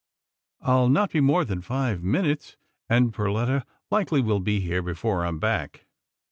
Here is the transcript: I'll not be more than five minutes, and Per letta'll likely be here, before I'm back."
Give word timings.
I'll 0.61 0.89
not 0.89 1.11
be 1.11 1.19
more 1.21 1.45
than 1.45 1.61
five 1.61 2.01
minutes, 2.01 2.57
and 2.89 3.13
Per 3.13 3.29
letta'll 3.31 3.61
likely 3.91 4.23
be 4.39 4.59
here, 4.59 4.81
before 4.81 5.23
I'm 5.23 5.37
back." 5.37 5.85